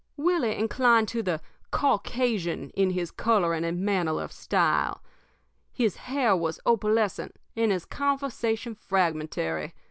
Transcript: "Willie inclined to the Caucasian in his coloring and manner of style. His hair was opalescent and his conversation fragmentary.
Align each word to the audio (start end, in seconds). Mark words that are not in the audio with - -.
"Willie 0.17 0.55
inclined 0.57 1.07
to 1.09 1.21
the 1.21 1.41
Caucasian 1.69 2.71
in 2.71 2.89
his 2.89 3.11
coloring 3.11 3.63
and 3.63 3.81
manner 3.81 4.19
of 4.19 4.31
style. 4.31 5.03
His 5.71 5.95
hair 5.95 6.35
was 6.35 6.59
opalescent 6.65 7.35
and 7.55 7.71
his 7.71 7.85
conversation 7.85 8.73
fragmentary. 8.73 9.75